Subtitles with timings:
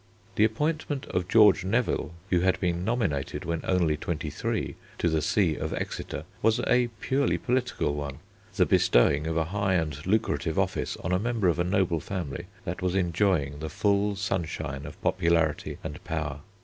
[0.35, 5.21] The appointment of George Neville, who had been nominated when only twenty three to the
[5.21, 8.17] see of Exeter, was a purely political one,
[8.55, 12.47] the bestowing of a high and lucrative office on a member of a noble family
[12.65, 16.39] that was enjoying the full sunshine of popularity and power.